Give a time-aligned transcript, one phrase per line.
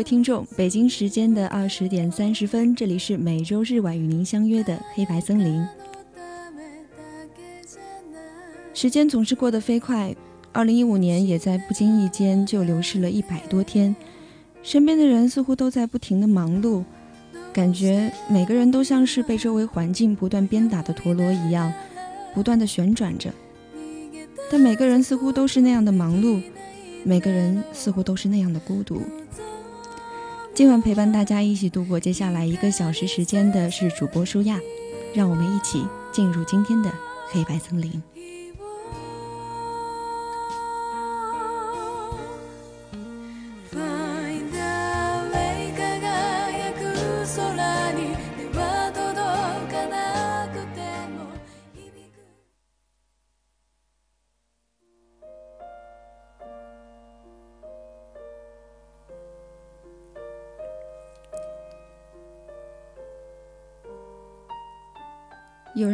[0.00, 5.62] 位听众，北京时间的二十点三十分，这里是每周日晚与您相约的黑白森林。
[8.72, 10.16] 时间总是过得飞快，
[10.52, 13.94] 二零一五年也在不经意间就流逝了一百多天，
[14.62, 16.82] 身边的人似乎都在不停的忙碌，
[17.52, 21.70] 感觉每个人都像是被周围环境不断鞭打的陀螺一样，
[22.34, 23.30] 不断的旋转着。
[24.50, 26.42] 但每个人似乎都是那样的忙碌，
[27.04, 29.02] 每个人似乎都是那样的孤独。
[30.60, 34.60] 今晚陪伴大家一起度过接下来一个小时时间的是主播舒亚，
[35.14, 35.82] 让我们一起
[36.12, 36.92] 进入今天的
[37.30, 38.02] 黑白森林。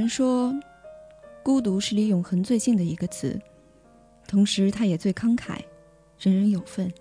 [0.09, 0.55] 说，
[1.43, 3.41] 孤独是离永恒最近的一个词，
[4.27, 5.61] 同时它也最慷慨，
[6.19, 6.93] 人人有份。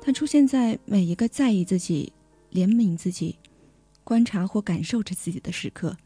[0.00, 2.12] 它出现在每一个在意自己、
[2.52, 3.38] 怜悯自己、
[4.04, 5.96] 观察或感受着自己的时刻。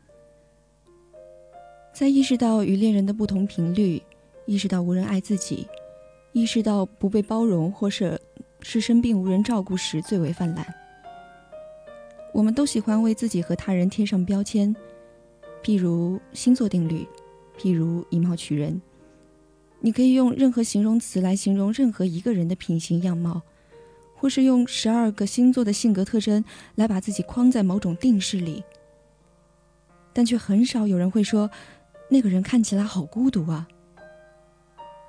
[1.93, 4.03] 在意识到与恋人的不同频率，
[4.47, 5.67] 意识到无人爱自己，
[6.33, 8.19] 意识到不被包容或是
[8.61, 10.67] 是生病无人照顾时，最为泛滥。
[12.33, 14.75] 我们都喜欢为自己和他人贴上标签。
[15.63, 17.07] 譬如星座定律，
[17.59, 18.81] 譬如以貌取人，
[19.81, 23.43] 你可以用任何形容词来形容任何一个人的品行样貌，
[24.15, 26.45] 或是用十二个星座的性格特征
[26.77, 28.65] 来把自己框在某种定式里。
[30.13, 31.51] 但却很少有人会说，
[32.09, 33.69] 那个人看起来好孤独啊。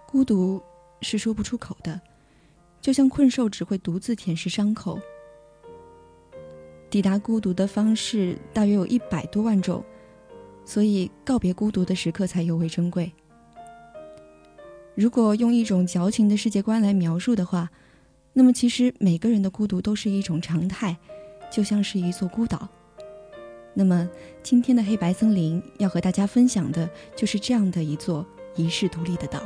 [0.08, 0.62] 孤独
[1.02, 2.00] 是说不出口的，
[2.82, 5.00] 就像困兽只会独自舔舐伤口。
[6.90, 9.84] 抵达孤独的方式大约有一百多万种。
[10.66, 13.12] 所以，告别孤独的时刻才尤为珍贵。
[14.96, 17.70] 如果用一种矫情的世界观来描述的话，
[18.34, 20.98] 那么其实每个人的孤独都是一种常态，
[21.50, 22.68] 就像是一座孤岛。
[23.74, 24.10] 那么，
[24.44, 29.42] 今天的黑白森林要和大家分享的就是这样的一座遗世独立的岛。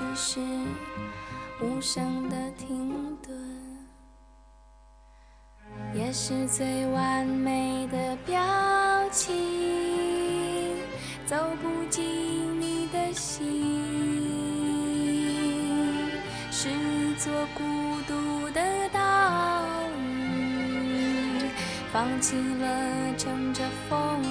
[0.00, 0.40] 只是
[1.60, 3.38] 无声的停顿，
[5.94, 8.40] 也是最完美的表
[9.10, 9.36] 情，
[11.26, 13.76] 走不进你的心。
[16.50, 17.62] 是一座孤
[18.08, 19.62] 独的岛
[19.98, 21.44] 屿，
[21.92, 24.22] 放弃了乘着风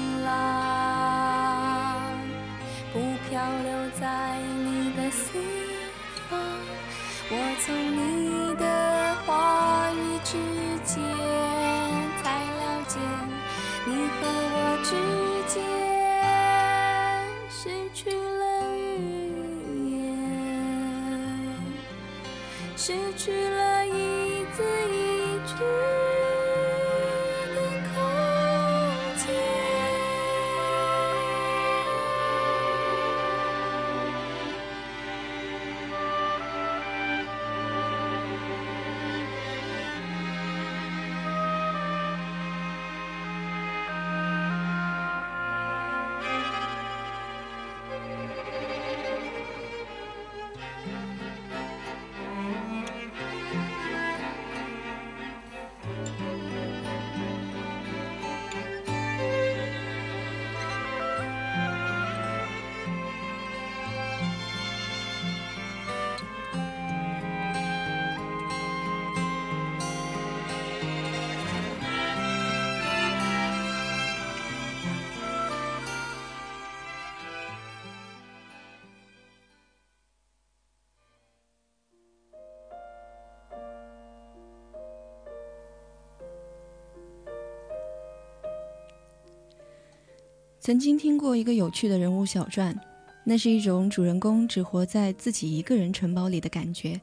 [90.61, 92.77] 曾经听过一个有趣的人物小传，
[93.23, 96.99] 那是一种主人公只活在自己一个人城堡里的感觉。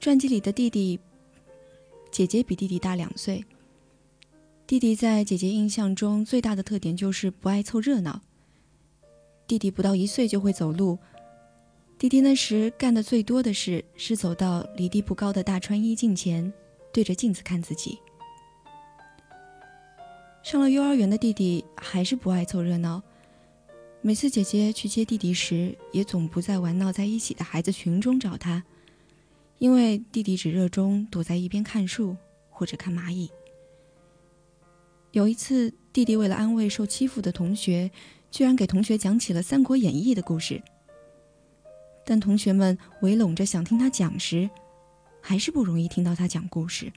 [0.00, 0.98] 传记里的弟弟，
[2.10, 3.44] 姐姐比弟弟大两岁。
[4.66, 8.20] 弟弟在姐姐印象中最大的特点就是不爱凑热闹。
[9.46, 10.98] 弟弟不到一岁就会走路。
[11.96, 16.52] 弟弟那时干的最多的事是走到离地不高的大穿衣镜前，
[16.92, 17.98] 对着镜子看自己。
[20.42, 23.00] 上了幼儿园的弟弟还是不爱凑热闹，
[24.00, 28.62] 每次姐姐去接弟弟时，也总不在玩闹在一起的孩子群中找他，
[29.58, 32.16] 因为弟弟只热衷躲在一边看书
[32.50, 33.30] 或者看蚂蚁。
[35.12, 37.90] 有一次，弟弟为了安慰受欺负的同学，
[38.30, 40.60] 居然给同学讲起了《三国演义》的故事。
[42.04, 44.50] 但同学们围拢着想听他讲时，
[45.20, 46.92] 还是不容易听到他讲故事。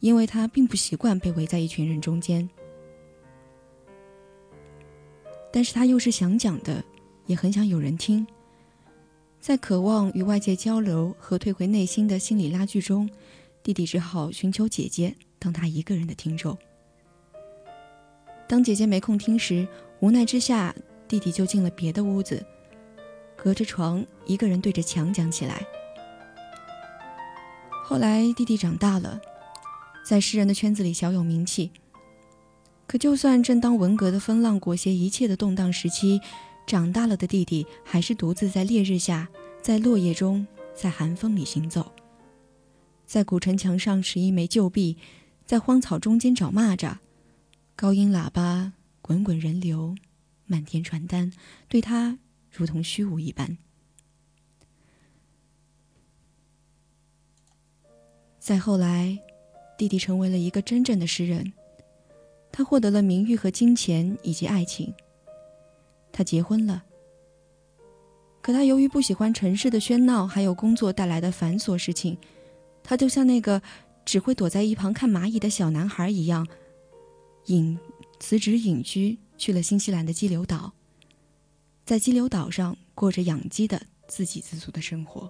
[0.00, 2.46] 因为他并不习惯被围在一群人中间，
[5.54, 6.82] 但是他又是想讲的，
[7.26, 8.26] 也很想有人听。
[9.38, 13.08] 在渴望与外界交流和退回内心的心理拉锯中，
[13.62, 16.58] 弟弟只好寻求姐姐当他一个人的听众。
[18.48, 19.64] 当姐姐没空听时，
[20.00, 20.74] 无奈之下，
[21.06, 22.44] 弟弟就进了别的屋子，
[23.36, 25.64] 隔着床一个人对着墙讲起来。
[27.84, 29.20] 后来弟弟长大了。
[30.04, 31.70] 在诗人的圈子里小有名气。
[32.86, 36.20] 可就算正当文革的风浪裹挟一切的动荡时期，
[36.66, 39.28] 长大了的弟弟还是独自在烈日下，
[39.62, 41.92] 在落叶中，在寒风里行走，
[43.06, 44.96] 在古城墙上拾一枚旧币，
[45.44, 46.98] 在荒草中间找蚂蚱，
[47.74, 48.72] 高音喇叭，
[49.02, 49.94] 滚滚人流，
[50.46, 51.32] 漫天传单，
[51.68, 52.18] 对他
[52.50, 53.58] 如同虚无一般。
[58.38, 59.18] 再后来。
[59.76, 61.52] 弟弟成为了一个真正的诗人，
[62.56, 64.94] 他获得了名誉和金钱以及爱情。
[66.12, 66.84] 他结婚了，
[68.40, 72.16] 可他由于不喜欢城市的喧闹，还有工作带来的繁琐事情，
[72.84, 73.60] 他就像那个
[74.04, 76.46] 只会躲在一旁看蚂蚁的小男孩一样，
[77.46, 77.76] 隐
[78.20, 80.72] 辞职隐居去了新西兰的激流岛，
[81.84, 85.28] 在激流岛上过着养鸡的自给自足的生活。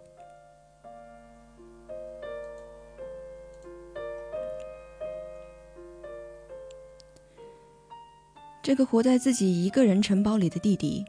[8.64, 11.04] 这个活在自己一个人城堡里的弟弟，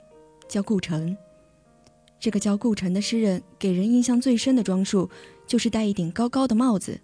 [0.46, 1.16] 叫顾城。
[2.20, 5.10] 这个叫顾城的诗人，给人印象最深的装束，
[5.48, 7.00] 就是戴一顶高高的帽子。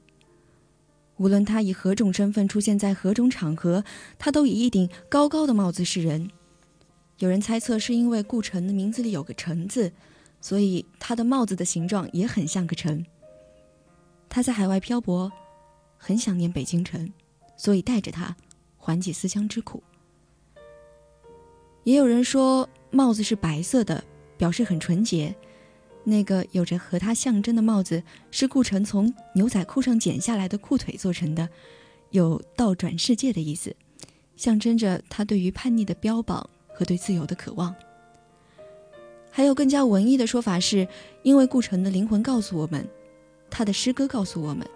[1.15, 3.85] 无论他以何种身份出现在何种场合，
[4.19, 6.29] 他都以一顶高高的帽子示人。
[7.19, 9.93] 有人猜测，是因为顾城的名字里有个“城”字，
[10.41, 13.05] 所以他的帽子的形状也很像个城。
[14.27, 15.31] 他在海外漂泊，
[15.95, 17.09] 很想念北京城，
[17.55, 18.35] 所以带着它，
[18.75, 19.81] 缓解思乡之苦。
[21.83, 24.03] 也有人说帽子是白色的，
[24.37, 25.33] 表示很纯洁。
[26.03, 31.47] 那个有着和它象征的帽子是顾城从牛仔裤上剪下来的裤腿做成的，
[32.09, 33.75] 有倒转世界的意思，
[34.35, 37.73] 象征着他对于叛逆的标榜和对自由的渴望。
[39.29, 40.87] 还有更加文艺的说法是，
[41.23, 42.87] 因为顾城的灵魂告诉我们，
[43.49, 44.67] 他的诗歌告诉我们，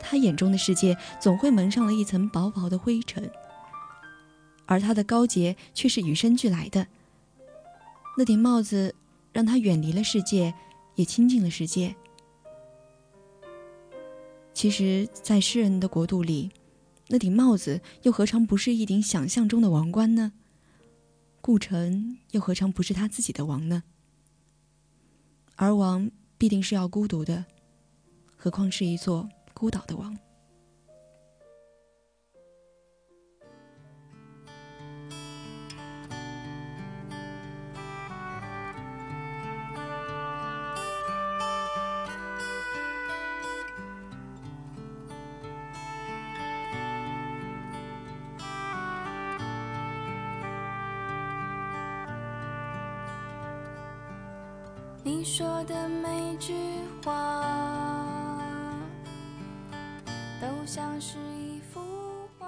[0.00, 3.30] 他眼中的世界总会蒙上了一层薄薄的灰尘。
[4.66, 6.86] 而他的高洁却是与生俱来的。
[8.16, 8.94] 那顶帽子
[9.32, 10.54] 让他远离了世界，
[10.94, 11.94] 也亲近了世界。
[14.52, 16.50] 其实，在诗人的国度里，
[17.08, 20.32] 那顶帽子又何尝不是一顶想象中的王冠呢？
[21.40, 23.82] 顾城又何尝不是他自己的王呢？
[25.56, 27.44] 而王必定是要孤独的，
[28.36, 30.16] 何况是一座孤岛的王。
[55.66, 56.52] 的每句
[57.02, 58.40] 话，
[60.40, 61.80] 都像是一幅
[62.38, 62.46] 画。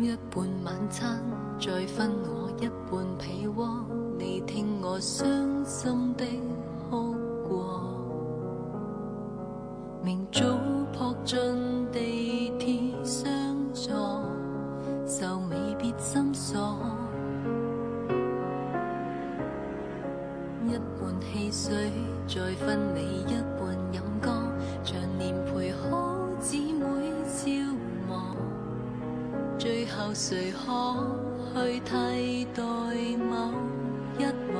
[0.00, 1.22] 一半晚餐，
[1.60, 3.86] 再分我一半被窝，
[4.18, 6.24] 你听我伤心的
[22.72, 24.32] 跟你一半饮歌，
[24.82, 26.80] 长年陪好姊妹
[27.26, 27.50] 消
[28.08, 28.34] 磨。
[29.58, 30.64] 最后谁可
[31.52, 32.62] 去替代
[33.18, 33.52] 某
[34.18, 34.56] 一位？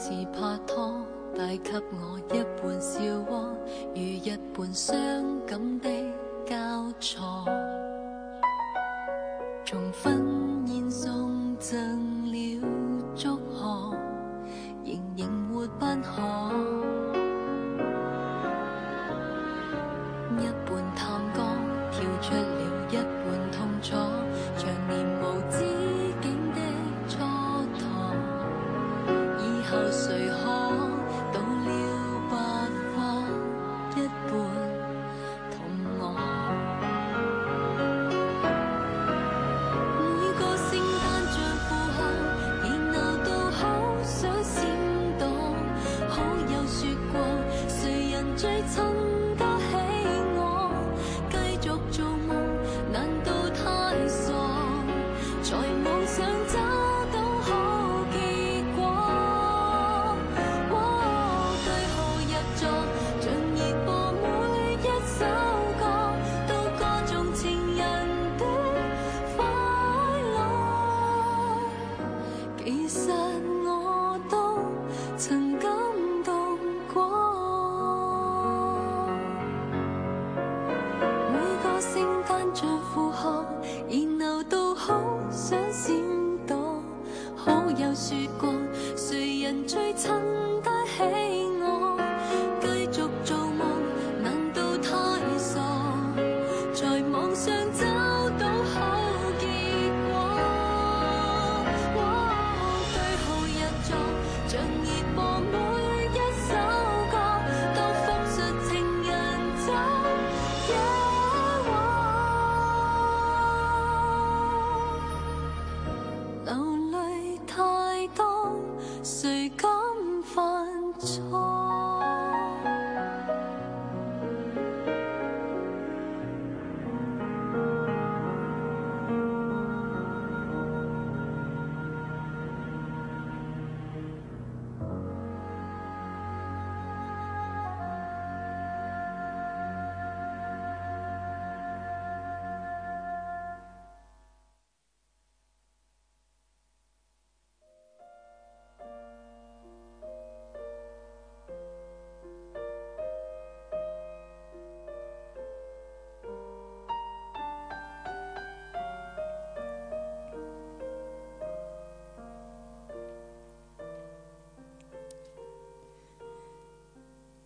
[0.00, 1.04] 是拍拖，
[1.36, 3.54] 带给我一半笑窝，
[3.94, 4.96] 与一半伤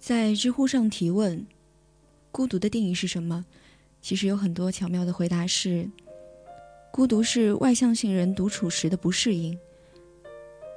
[0.06, 1.46] 在知乎上提问
[2.30, 3.46] ：“孤独的定义是什么？”
[4.02, 5.88] 其实有很多巧妙的回答是：
[6.92, 9.56] 孤独是外向性人独处时的不适应；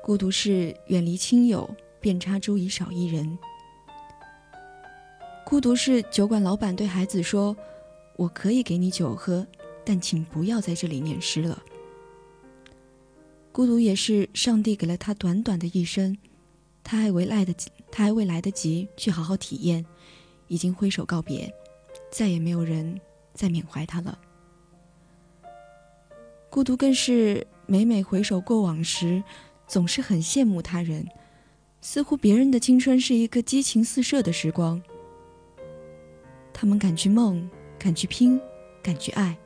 [0.02, 3.38] 孤独是远离亲友，遍插茱萸少一人；
[5.46, 7.54] 孤独是酒馆老板对孩子说
[8.16, 9.46] ：“我可以给你酒喝，
[9.84, 11.62] 但请不要在这里念诗了。”
[13.52, 16.18] 孤独也是上帝给了他短短的一生，
[16.82, 19.86] 他还未来得及，他还未来得及去好好体验，
[20.48, 21.52] 已经挥手告别，
[22.12, 23.00] 再也没有人
[23.34, 24.18] 再缅怀他了。
[26.50, 29.24] 孤独更是每每回首过往时，
[29.68, 31.06] 总是很羡慕他人，
[31.82, 34.82] 似乎别人的青春是一个激情四射的时光，
[36.54, 38.40] 他们敢去梦，敢去拼，
[38.82, 39.38] 敢去爱。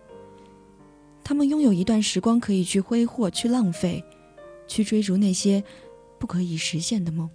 [1.24, 4.04] 他们拥有一段时光可以去挥霍、去浪费，
[4.68, 5.64] 去追逐那些
[6.20, 7.30] 不可以实现的梦。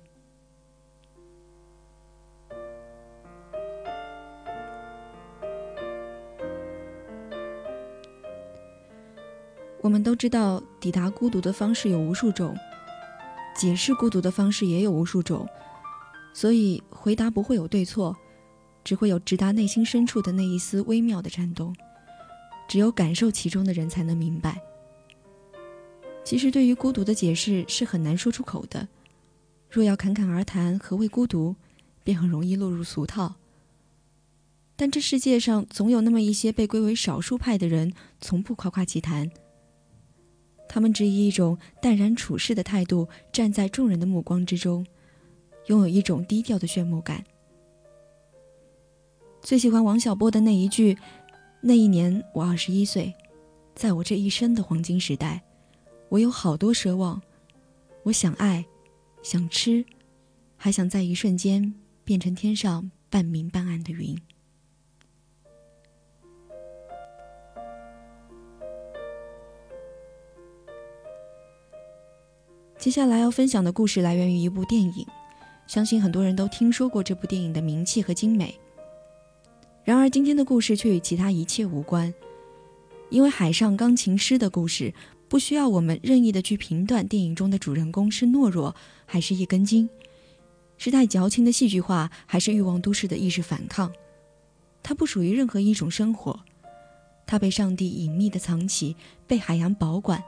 [9.87, 12.57] 我们都知道，抵达孤独的方式有无数种，
[13.55, 15.49] 解释孤独的方式也有无数种，
[16.35, 18.16] 所以回答不会有对错，
[18.83, 21.72] 只会有直达内心深处的那一丝微妙的颤动。
[22.66, 24.61] 只有感受其中的人才能明白。
[26.25, 28.88] 其实，对于孤独的解释是很难说出口的。
[29.70, 31.55] 若要侃侃而谈何谓孤独，
[32.03, 33.37] 便很容易落入俗套。
[34.75, 39.31] 但这世界上总有那么一些被归为少数派的人，从不夸夸其谈。
[40.68, 44.87] 他们只以一种淡然处世的态度，站在众人的目光之中，
[45.66, 47.24] 拥有一种低调的炫目感。
[49.42, 50.96] 最喜欢王小波的那一句。
[51.62, 53.12] 那一年我二十一岁，
[53.74, 55.42] 在我这一生的黄金时代，
[56.09, 57.20] 我有好多奢望，
[58.05, 58.64] 我想爱，
[59.22, 59.85] 想吃，
[60.57, 61.74] 还想在一瞬间
[62.05, 64.16] 变成天上半明半暗的云。
[72.79, 75.07] 接下来要分享的故事来源于一部电影，
[75.67, 78.55] 相信很多人都听说过这部电影的名气和精美。
[79.83, 82.12] 然而，今天的故事却与其他一切无关，
[83.09, 84.93] 因为海上钢琴师的故事
[85.29, 89.89] 不需要我们任意的去评断电影中的主人公是懦弱还是一根筋，
[90.77, 93.93] 是太矫情的戏剧化还是欲望都市的意识反抗。
[94.83, 96.39] 它不属于任何一种生活，
[97.27, 98.95] 它被上帝隐秘的藏起，
[99.27, 100.23] 被海洋保管，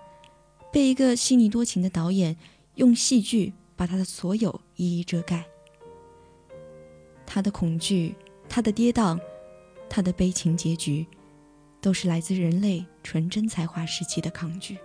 [0.73, 2.37] 被一个细腻多情的导演
[2.75, 5.45] 用戏剧把他的所有一一遮盖。
[7.27, 8.15] 他的恐惧，
[8.49, 9.19] 他的跌宕。
[9.91, 11.07] 他的悲情结局，
[11.81, 14.77] 都是来自人类纯真才华时期的抗拒。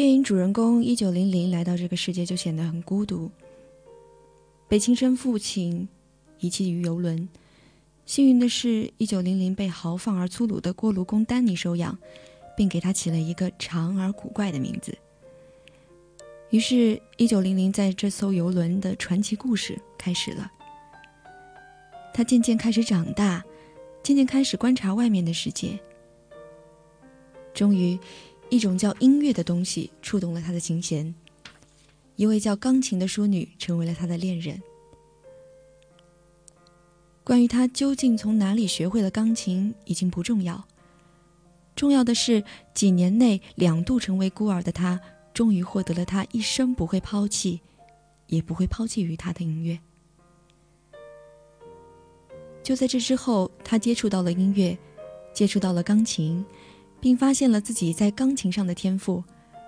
[0.00, 3.30] 电影主人公一九零零来到这个世界就显得很孤独，
[4.66, 5.86] 被亲生父亲
[6.38, 7.28] 遗弃于游轮。
[8.06, 11.98] 幸运的是，一九零零被豪放而粗鲁的锅炉工丹尼收养，
[12.56, 14.96] 并给他起了一个长而古怪的名字。
[16.48, 20.50] 于是，一九零零在这艘游轮的传奇故事开始了。
[22.14, 23.44] 他渐渐开始长大，
[24.02, 25.78] 渐渐开始观察外面的世界。
[27.52, 27.98] 终于，
[28.50, 31.14] 一种叫音乐的东西触动了他的琴弦。
[32.16, 34.60] 一位叫钢琴的淑女成为了他的恋人。
[37.24, 40.62] 关于他究竟从哪里学会了钢琴，已经不重要。
[41.76, 42.42] 重要的是，
[42.74, 45.00] 几年内两度成为孤儿的他，
[45.32, 47.60] 终于获得了他一生不会抛弃，
[48.26, 49.78] 也不会抛弃于他的音乐。
[52.62, 54.76] 就在这之后，他接触到了音乐，
[55.32, 56.44] 接触到了钢琴，
[57.00, 59.24] 并发现了自己在钢琴上的天赋，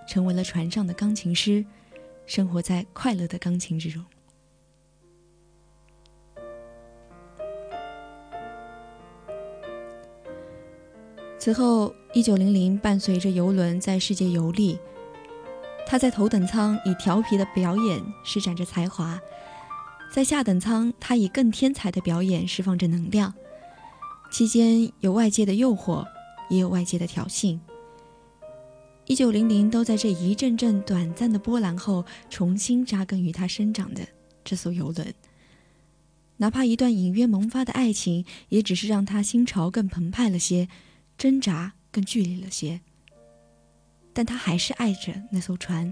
[0.07, 1.65] 成为了船上的钢琴师，
[2.25, 4.03] 生活在快乐的钢琴之中。
[11.39, 14.79] 此后，一九零零伴随着游轮在世界游历，
[15.85, 19.19] 他在头等舱以调皮的表演施展着才华。
[20.09, 23.33] 在下等舱，他以更天才的表演释放着能量。
[24.31, 26.07] 期间有外界的诱惑，
[26.53, 27.59] 也有外界的挑衅。
[29.05, 34.07] 一九零零都在这一阵阵短暂的波澜后，重新扎根于他生长的
[34.43, 35.13] 这艘游轮。
[36.37, 40.69] 哪怕一段隐约萌发的爱情，也只是让他心潮更澎湃了些，
[41.17, 42.79] 挣扎更剧烈了些。
[44.13, 45.91] 但他还是爱着那艘船，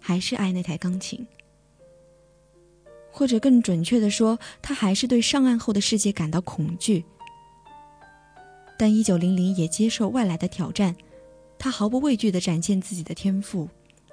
[0.00, 1.24] 还是爱那台钢琴。
[3.10, 7.04] 或者更准确的说，他还是对上岸后的世界感到恐惧。
[8.82, 10.96] 但一九零零也接受外来的挑战，
[11.56, 13.68] 他毫不畏惧地展现自己的天赋，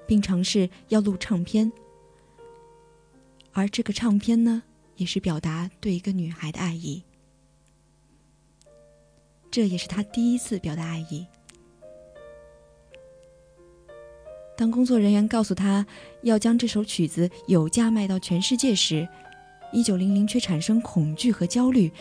[0.06, 1.72] 并尝试要录唱片。
[3.52, 4.62] 而这个唱片呢，
[4.96, 7.02] 也是表达对一个女孩的爱意。
[9.50, 11.26] 这也是他第一次表达爱意。
[14.56, 15.84] 当工作人员告诉他
[16.22, 19.10] 要将这首曲子有价卖到全世界时，
[19.74, 21.92] 一九零零却产生恐惧和焦虑，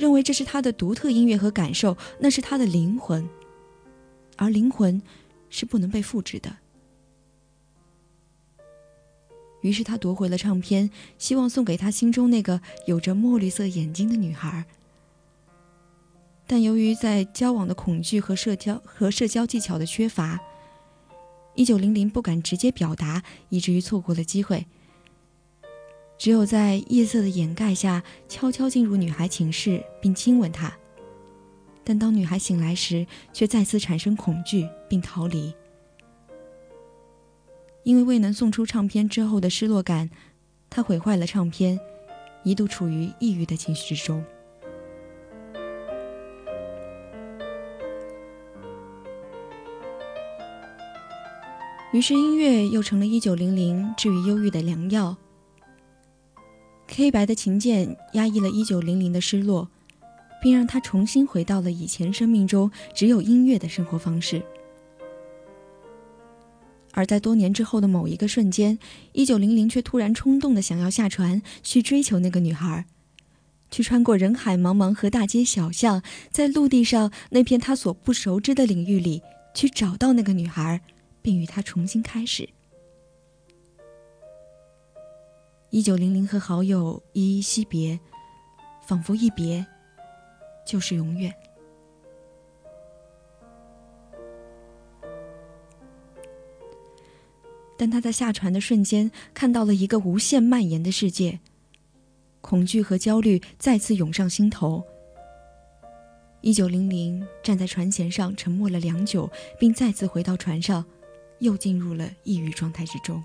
[0.00, 3.28] 认为这是他的独特音乐和感受，那是他的灵魂，
[4.36, 5.02] 而灵魂
[5.50, 6.56] 是不能被复制的。
[9.60, 14.64] 于是他夺回了唱片，希望送给他心中那个有着墨绿色眼睛的女孩。
[16.46, 20.40] 但由于在交往的恐惧和社交和社交技巧的缺乏。
[21.56, 24.66] 一九零零不敢直接表达，以至于错过了机会。
[26.20, 30.70] 只有在夜色的掩盖下，悄悄进入女孩寝室并亲吻她。
[31.82, 35.54] 但当女孩醒来时，却再次产生恐惧并逃离。
[37.84, 40.10] 因为未能送出唱片之后的失落感，
[40.68, 41.80] 他毁坏了唱片，
[42.44, 44.22] 一度处于抑郁的情绪之中。
[51.94, 55.16] 于是，音乐又成了一九零零治愈忧郁的良药。
[56.94, 59.68] 黑白的琴键压抑了一九零零的失落，
[60.42, 64.42] 并让他重新回到了以前生命中只有音乐的生活方式。
[66.92, 68.78] 而在多年之后的某一个瞬间，
[69.12, 72.84] 一九零零却突然冲动的想要下船去追求那个女孩，
[73.70, 79.22] 去穿过人海茫茫和大街小巷，在陆地上那片他所不熟知的领域里
[79.54, 80.80] 去找到那个女孩。
[81.22, 82.48] 并与她重新开始。
[85.70, 87.98] 一九零零和好友依依惜别，
[88.82, 89.64] 仿佛一别
[90.66, 91.32] 就是永远。
[97.76, 101.38] 但他在下船的瞬间，看到了一个无限蔓延的世界，
[102.40, 104.84] 恐惧和焦虑再次涌上心头。
[106.40, 110.84] 一九零零站在船舷上，沉默了良久，并再次回到船上。
[111.38, 113.24] 又进入了抑郁状态之中。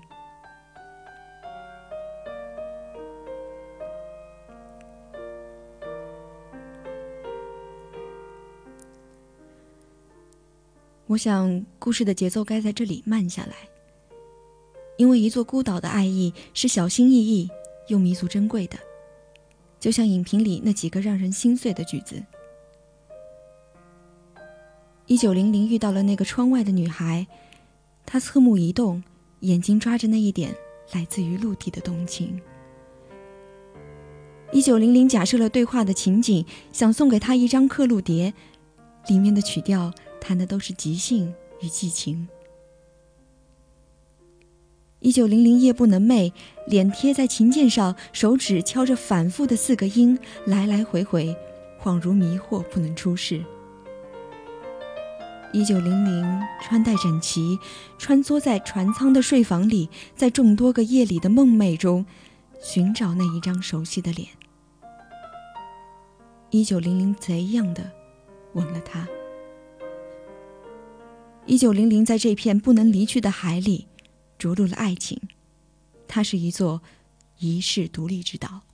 [11.08, 13.54] 我想，故事的节奏该在这里慢下来，
[14.96, 17.48] 因为一座孤岛的爱意是小心翼翼
[17.86, 18.76] 又弥足珍贵的，
[19.78, 22.20] 就像影评里那几个让人心碎的句子。
[25.06, 27.26] 一九零零遇到了那个窗外的女孩。
[28.04, 29.02] 他侧目移动，
[29.40, 30.54] 眼睛抓着那一点
[30.92, 32.40] 来自于陆地的动情。
[34.52, 38.32] 一九零零假设了对话的情景，想送给她一张刻录碟，
[39.08, 39.92] 里面的曲调
[40.26, 42.26] 弹的都是即兴与激情。
[44.98, 46.32] 一九零零夜不能寐，
[46.66, 51.36] 脸贴在琴键上，手指敲着反复的四个音，来来回回，
[51.80, 53.44] 恍如迷惑，不能出世。
[55.52, 57.56] 一九零零穿戴整齐，
[57.96, 62.04] 穿梭在船舱的睡房里，在众多个夜里的梦寐中，
[62.60, 64.28] 寻找那一张熟悉的脸。
[66.50, 67.88] 一九零零贼一样的
[68.54, 69.06] 吻了他。
[71.46, 73.86] 一九零零在这片不能离去的海里。
[74.38, 75.18] 着陆了爱情，
[76.06, 76.82] 它是一座
[77.38, 78.65] 遗世独立之岛。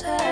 [0.00, 0.27] say.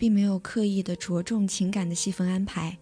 [0.00, 2.78] 并没有刻意的着重情感的戏份安排，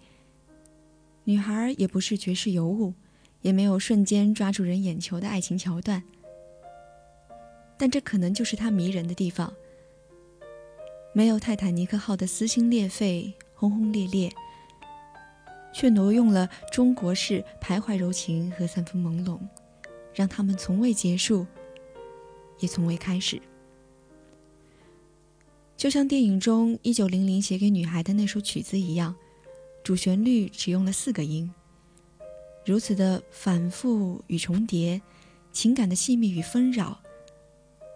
[1.24, 2.94] 女孩也不是绝世尤物，
[3.42, 6.00] 也没有瞬间抓住人眼球的爱情桥段。
[7.76, 9.52] 但这可能就是她迷人的地方。
[11.12, 14.32] 没有泰坦尼克号的撕心裂肺、轰轰烈烈，
[15.74, 19.40] 却挪用了中国式徘徊柔情和三分朦胧，
[20.14, 21.44] 让他们从未结束，
[22.60, 23.42] 也从未开始。
[25.78, 29.14] 就像电影中一九零零写给女孩的那首曲子一样，
[29.84, 31.48] 主旋律只用了四个音，
[32.66, 35.00] 如此的反复与重叠，
[35.52, 37.00] 情感的细密与纷扰，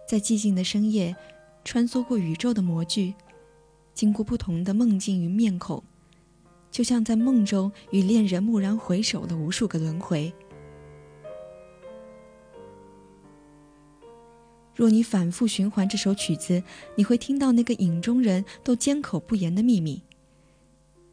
[0.07, 1.13] 在寂静的深夜，
[1.65, 3.13] 穿梭过宇宙的模具，
[3.93, 5.83] 经过不同的梦境与面孔，
[6.71, 10.33] 就像在梦中与恋人蓦然回首了无数个轮回。
[14.75, 16.63] 若你反复循环这首曲子，
[16.95, 20.01] 你会听到那个影中人都缄口不言的秘密。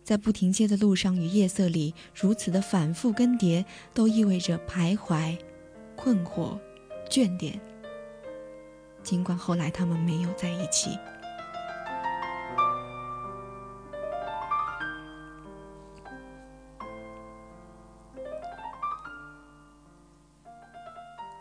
[0.03, 5.39] 在不停歇的路上与夜色里，如此的反复更迭，都意味着徘徊、
[5.95, 6.59] 困惑、
[7.09, 7.61] 眷恋。
[9.03, 10.99] 尽管后来他们没有在一起。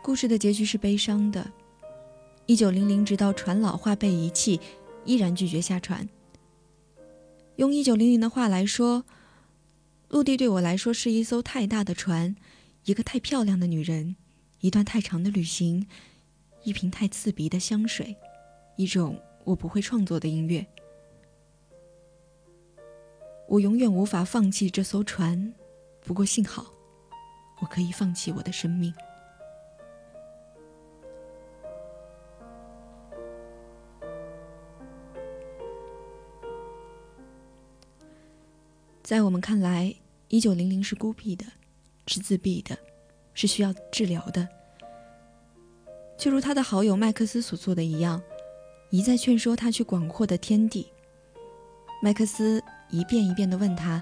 [0.02, 1.50] 故事的结局是悲伤的。
[2.50, 4.60] 一九零零，直到船老化被遗弃，
[5.04, 6.08] 依然拒绝下船。
[7.54, 9.04] 用一九零零的话来说，
[10.08, 12.34] 陆地对我来说是一艘太大的船，
[12.86, 14.16] 一个太漂亮的女人，
[14.62, 15.86] 一段太长的旅行，
[16.64, 18.16] 一瓶太刺鼻的香水，
[18.74, 20.66] 一种我不会创作的音乐。
[23.46, 25.54] 我永远无法放弃这艘船，
[26.04, 26.66] 不过幸好，
[27.62, 28.92] 我可以放弃我的生命。
[39.10, 39.92] 在我们看来，
[40.28, 41.44] 一九零零是孤僻的，
[42.06, 42.78] 是自闭的，
[43.34, 44.48] 是需要治疗的。
[46.16, 48.22] 就如他的好友麦克斯所做的一样，
[48.90, 50.86] 一再劝说他去广阔的天地。
[52.00, 54.00] 麦克斯一遍一遍地问他：“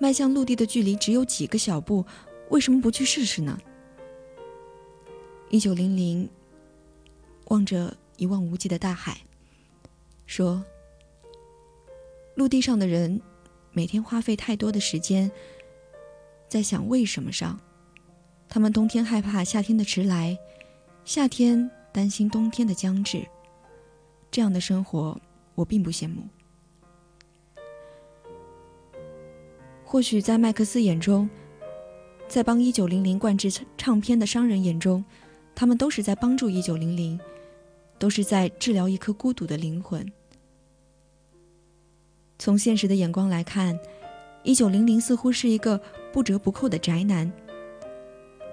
[0.00, 2.02] 迈向陆地的距离只有几个小步，
[2.48, 3.60] 为什么不去试试呢？”
[5.50, 6.26] 一九零零
[7.48, 9.20] 望着一望无际的大海，
[10.24, 10.64] 说
[12.34, 13.20] ：“陆地上的人。”
[13.72, 15.30] 每天花费太多的时间
[16.48, 17.58] 在想为什么上，
[18.48, 20.36] 他们冬天害怕夏天的迟来，
[21.04, 23.24] 夏天担心冬天的将至，
[24.30, 25.20] 这样的生活
[25.54, 26.22] 我并不羡慕。
[29.84, 31.28] 或许在麦克斯眼中，
[32.28, 35.04] 在帮一九零零灌制唱片的商人眼中，
[35.54, 37.18] 他们都是在帮助一九零零，
[37.98, 40.04] 都是在治疗一颗孤独的灵魂。
[42.40, 43.78] 从现实的眼光来看，
[44.42, 45.78] 一九零零似乎是一个
[46.10, 47.30] 不折不扣的宅男。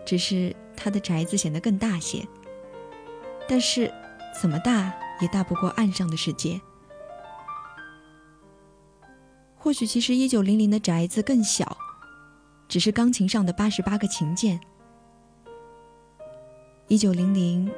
[0.05, 2.27] 只是他的宅子显得更大些，
[3.47, 3.89] 但是
[4.41, 6.59] 怎么大也大不过岸上的世界。
[9.55, 11.77] 或许其实一九零零的宅子更小，
[12.67, 14.59] 只是钢琴上的八十八个琴键。
[16.89, 17.71] 一九零零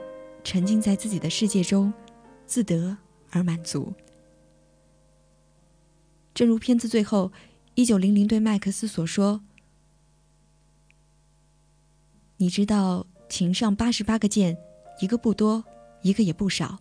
[0.44, 1.94] 沉浸在自己的世界中，
[2.48, 2.98] 自得
[3.30, 3.94] 而满足。
[6.40, 7.34] 正如片子最后，
[7.76, 9.42] 一九零零对麦克斯所说
[12.40, 14.58] ：“你知道，琴上八十八个键，
[15.02, 15.62] 一个不多，
[16.02, 16.80] 一个也不少。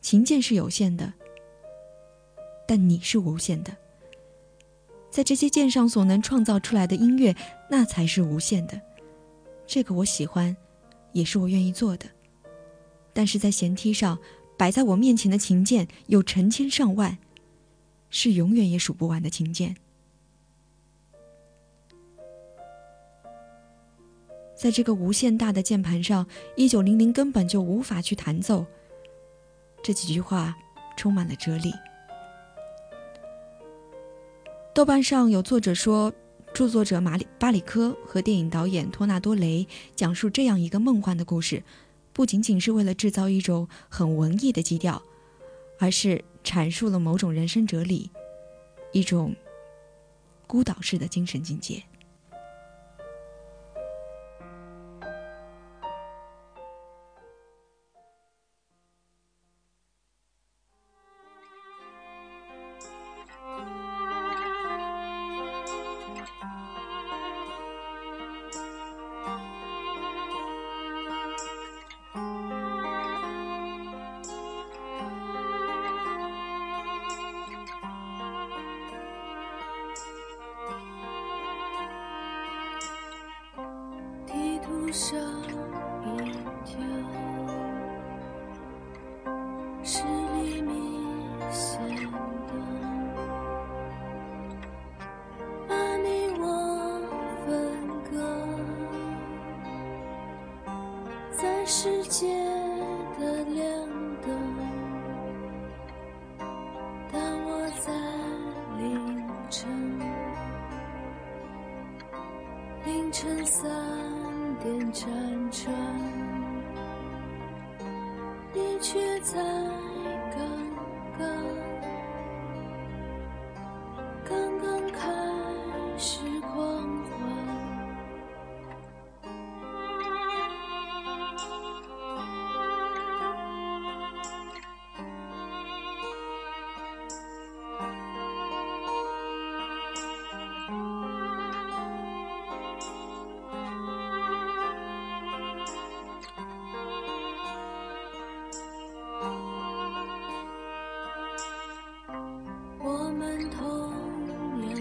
[0.00, 1.12] 琴键是有限的，
[2.66, 3.76] 但你是无限的。
[5.12, 7.36] 在这些键上所能创造出来的音乐，
[7.70, 8.82] 那才是无限的。
[9.64, 10.56] 这个我喜欢，
[11.12, 12.06] 也是我愿意做的。
[13.12, 14.18] 但是在弦梯上
[14.56, 17.16] 摆在我面前的琴键有成千上万。”
[18.10, 19.76] 是永远也数不完的琴键，
[24.56, 28.66] 在这个无限大的键盘上，一九零零根本就无法去弹奏。
[29.82, 30.56] 这几句话
[30.96, 31.72] 充满了哲理。
[34.74, 36.12] 豆瓣上有作者说，
[36.54, 41.62] 著作者马里巴里科和电影导演托纳多雷讲述这样一个梦幻的故事，
[42.12, 45.02] 不仅仅是为了制造一种很文艺的基调，
[45.78, 46.24] 而是。
[46.44, 48.10] 阐述了某种人生哲理，
[48.92, 49.36] 一种
[50.46, 51.82] 孤岛式的精神境界。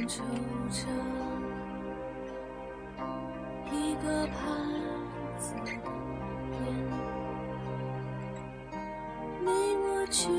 [0.08, 0.24] 样抽
[0.72, 0.88] 着
[3.76, 4.38] 一个牌
[5.38, 5.72] 子的
[6.54, 6.64] 烟，
[9.44, 9.48] 你
[9.84, 10.30] 我却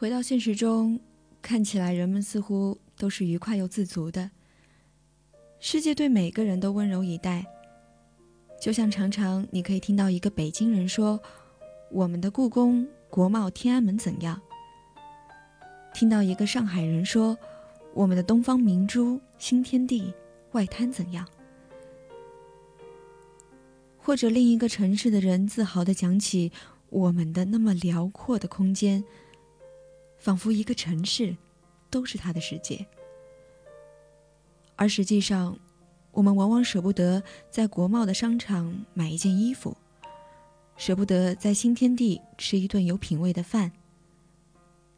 [0.00, 0.98] 回到现实中，
[1.42, 4.30] 看起来人们似乎都是愉快又自足的。
[5.58, 7.44] 世界对每个人都温柔以待，
[8.58, 11.20] 就像常常你可以听到一个北京人说
[11.92, 14.40] ：“我们的故宫、国贸、天安门怎样？”
[15.92, 17.36] 听到一个上海人说
[17.92, 20.14] ：“我们的东方明珠、新天地、
[20.52, 21.28] 外滩怎样？”
[24.00, 26.50] 或者另一个城市的人自豪地讲起
[26.88, 29.04] 我们的那么辽阔的空间。
[30.20, 31.34] 仿佛一个城市
[31.90, 32.86] 都是他的世界，
[34.76, 35.58] 而实际上，
[36.12, 39.74] 我们往往舍不得在国贸的商场买一件衣服，
[40.76, 43.72] 舍不得在新天地吃一顿有品味的饭，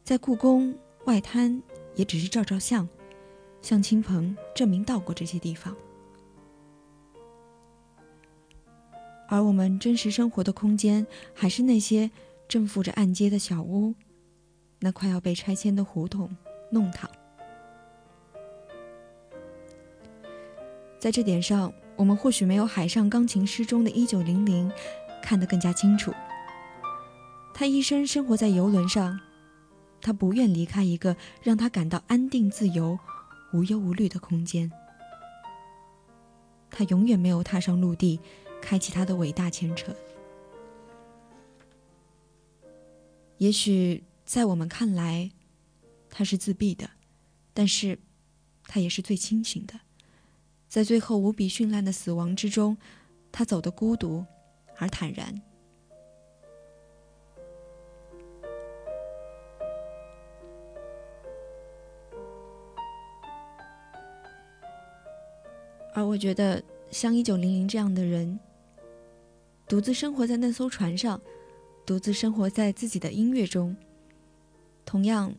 [0.03, 1.63] 在故宫、外滩
[1.95, 2.87] 也只是照照相，
[3.61, 5.73] 向亲朋证明到过这些地方。
[9.29, 12.11] 而我们真实生活的空间，还是那些
[12.47, 13.95] 正附着暗街的小屋。
[14.85, 16.29] 那快要被拆迁的胡同、
[16.69, 17.09] 弄堂，
[20.99, 24.69] 在这点上，我们或许没有海上钢琴师中的一九零零
[25.21, 26.13] 看得更加清楚。
[27.53, 29.17] 他一生生活在游轮上，
[30.01, 32.99] 他不愿离开一个让他感到安定、自由、
[33.53, 34.69] 无忧无虑的空间。
[36.69, 38.19] 他永远没有踏上陆地，
[38.61, 39.95] 开启他的伟大前程。
[43.37, 45.31] 也许在我们看来，
[46.09, 46.89] 他是自闭的，
[47.53, 47.99] 但是，
[48.63, 49.79] 他也是最清醒的。
[50.67, 52.77] 在最后无比绚烂的死亡之中，
[53.31, 54.25] 他走得孤独
[54.77, 55.41] 而坦然。
[65.93, 68.39] 而我觉得，像一九零零这样的人，
[69.67, 71.21] 独自生活在那艘船上，
[71.85, 73.75] 独自生活在自己的音乐中，
[74.85, 75.33] 同样，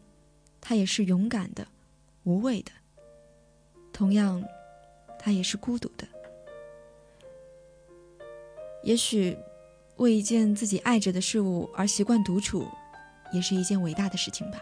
[0.61, 1.67] 他也是勇敢的、
[2.25, 2.73] 无畏的。
[3.93, 4.43] 同样，
[5.19, 6.07] 他也是孤独的。
[8.83, 9.37] 也许，
[9.97, 12.67] 为一件自己爱着的事物而习惯独处，
[13.33, 14.59] 也是一件伟大的事情吧。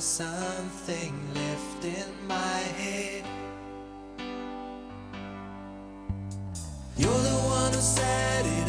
[0.00, 3.24] There is something left in my head.
[6.96, 8.59] You're the one who set it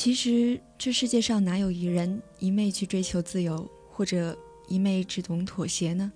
[0.00, 4.34] 其实这世界上哪有一人一昧去追求自由，或者
[4.66, 6.10] 一昧只懂妥协呢？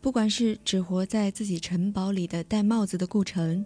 [0.00, 3.62] 不管是只活在自己城堡里的戴帽子的顾城，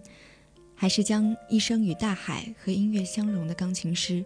[0.74, 4.24] 还是将一生与大海和音乐相融的钢琴师，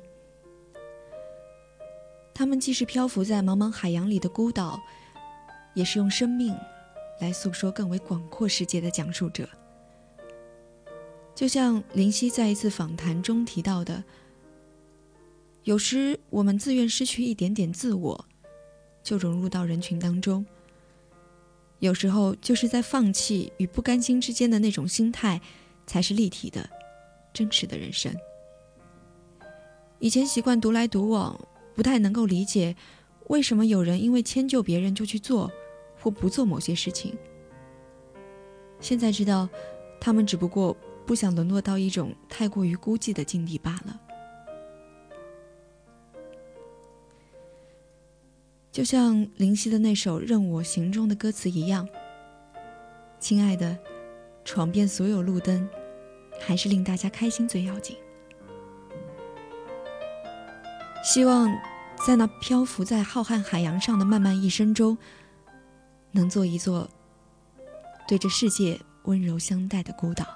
[2.33, 4.81] 他们既是漂浮在茫茫海洋里的孤岛，
[5.75, 6.57] 也是用生命
[7.21, 9.47] 来诉说更为广阔世界的讲述者。
[11.35, 14.03] 就像林夕在一次访谈中提到的。
[15.67, 18.25] 有时我们自愿失去一点点自我，
[19.03, 20.47] 就融入到人群当中。
[21.81, 25.41] 有时候就是在放弃与不甘心之间的那种心态，
[25.85, 26.71] 才是立体的、
[27.33, 28.15] 真实的人生。
[29.99, 31.37] 以前习惯独来独往，
[31.75, 32.77] 不太能够理解
[33.27, 35.51] 为什么有人因为迁就别人就去做
[35.99, 37.19] 或不做某些事情。
[38.79, 39.49] 现在知道，
[40.01, 44.03] 他们只不过不想沦落到一种太过于孤寂的境地罢了。
[48.77, 51.89] 就像林夕的那首《任我行》中的歌词一样，
[53.19, 53.75] 亲爱的，
[54.45, 55.67] 闯遍所有路灯，
[56.39, 57.97] 还是令大家开心最要紧。
[61.03, 61.51] 希望
[62.07, 64.99] 在那漂浮在浩瀚海洋上的漫漫一生中，
[66.11, 66.87] 能做一座
[68.07, 70.36] 对这世界温柔相待的孤岛。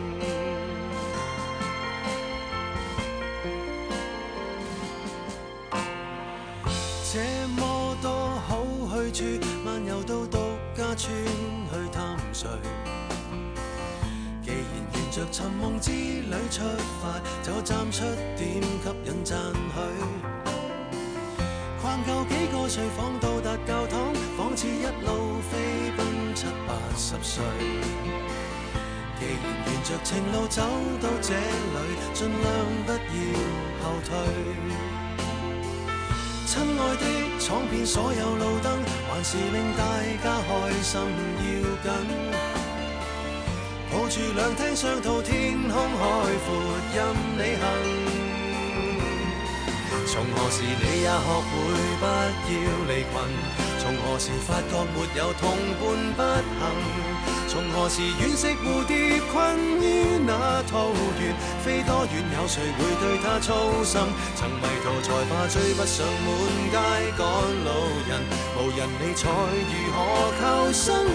[29.91, 30.61] 着情路走
[31.01, 31.39] 到这里，
[32.13, 32.39] 尽量
[32.85, 32.95] 不要
[33.83, 34.09] 后退。
[36.45, 37.03] 亲爱的，
[37.41, 38.71] 闯遍所有路灯，
[39.09, 39.83] 还是令大
[40.23, 40.49] 家开
[40.81, 40.95] 心
[41.43, 41.43] 要
[41.83, 41.85] 紧。
[43.91, 46.01] 抱住两厅双套，天空海
[46.45, 46.47] 阔，
[46.95, 46.97] 任
[47.35, 47.63] 你行。
[50.07, 51.51] 从何时你也学会
[51.99, 52.05] 不
[52.47, 52.55] 要
[52.87, 53.13] 离群？
[53.79, 55.43] 从何时发觉没有同
[55.79, 55.83] 伴
[56.15, 56.21] 不
[57.27, 57.30] 行？
[57.51, 60.87] 从何时惋惜蝴蝶困于那桃
[61.19, 61.35] 源？
[61.61, 63.99] 飞多远有谁会对它操心？
[64.37, 66.31] 曾迷途才怕追不上满
[66.71, 66.77] 街
[67.17, 67.69] 赶路
[68.07, 68.23] 人，
[68.55, 69.27] 无人理睬
[69.67, 71.05] 如何求生？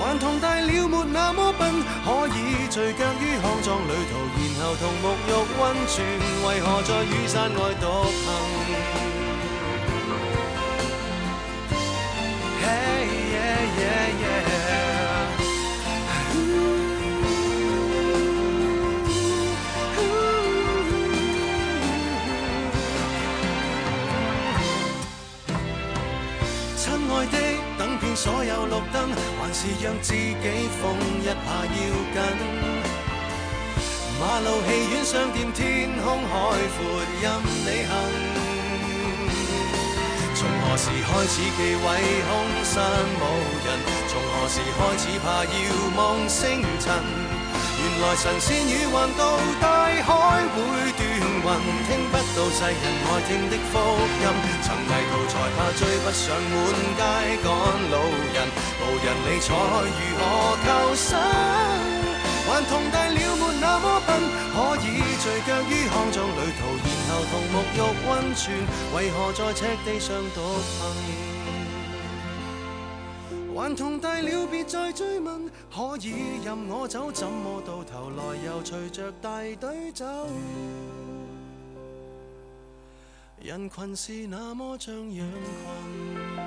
[0.00, 1.74] 还童大了没那么笨，
[2.06, 4.16] 可以聚脚于康庄旅途，
[4.58, 6.06] 然后同沐浴温泉，
[6.46, 7.84] 为何在雨伞外独
[8.24, 8.57] 行？
[28.20, 31.70] 所有绿灯，还是让自己疯一下要
[32.12, 32.18] 紧。
[34.18, 35.62] 马路、戏院、商店，天
[36.02, 36.34] 空海
[36.74, 36.76] 阔
[37.22, 37.24] 任
[37.62, 37.90] 你行。
[40.34, 41.84] 从何時開始忌讳
[42.26, 42.30] 空
[42.64, 42.74] 山
[43.20, 43.22] 无
[43.64, 43.68] 人？
[44.08, 45.56] 從何時開始怕遥
[45.96, 46.42] 望星
[46.80, 46.90] 辰？
[47.78, 49.22] 原來神仙魚橫渡
[49.60, 50.10] 大海
[50.56, 50.58] 會
[50.98, 51.00] 斷
[51.48, 53.74] 魂，聽不到世人愛聽的福
[54.20, 54.24] 音。
[54.60, 56.52] 曾迷途才怕追不上滿
[56.98, 57.00] 街
[57.42, 57.46] 趕
[57.88, 57.96] 路
[58.34, 58.36] 人，
[58.80, 59.48] 無人理睬
[59.96, 60.22] 如何
[60.64, 61.08] 求生？
[62.48, 64.08] 還同大了沒那麼笨，
[64.54, 64.86] 可以
[65.22, 68.44] 聚腳於康莊旅途，然後同沐浴溫泉，
[68.94, 70.38] 為何在赤地上獨
[70.78, 70.80] 行？
[73.54, 80.04] 還同大了別再追問，可以任我走，怎麼到頭來又隨着大隊走？
[83.40, 86.37] 人群是那么像羊群。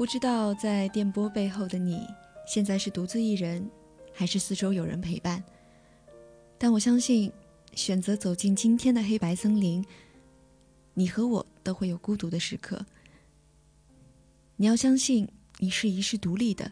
[0.00, 2.08] 不知道在电波背后的你，
[2.46, 3.70] 现在是独自一人，
[4.14, 5.44] 还是四周有人陪伴？
[6.56, 7.30] 但我相信，
[7.74, 9.84] 选择走进今天的黑白森林，
[10.94, 12.82] 你和我都会有孤独的时刻。
[14.56, 15.28] 你要相信，
[15.58, 16.64] 你是一世独立的；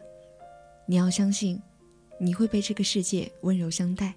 [0.87, 1.61] 你要相信，
[2.19, 4.11] 你会被这个世界温柔相待。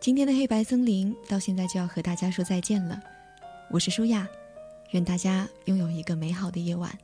[0.00, 2.98] 今天的黑白森林到现在就要和大家说再见了，
[3.68, 4.26] 我是舒亚。
[4.90, 6.98] 愿大家拥有一个美好的夜晚。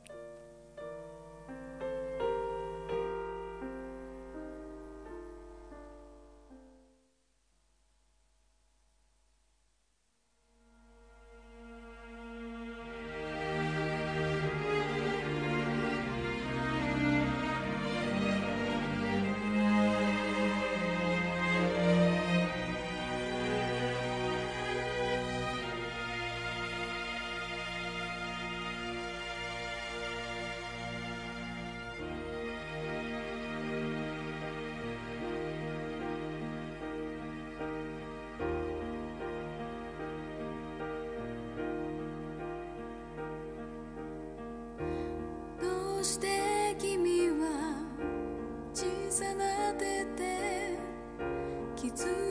[51.97, 52.26] to